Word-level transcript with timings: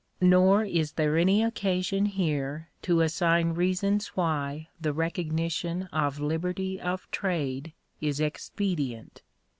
Nor 0.23 0.63
is 0.65 0.93
there 0.93 1.15
any 1.15 1.43
occasion 1.43 2.07
here 2.07 2.69
to 2.81 3.01
assign 3.01 3.49
reasons 3.53 4.07
why 4.17 4.67
the 4.81 4.93
recognition 4.93 5.83
of 5.93 6.19
liberty 6.19 6.81
of 6.81 7.05
trade 7.11 7.73
is 7.99 8.19
expe 8.19 8.77
dient. 8.77 9.21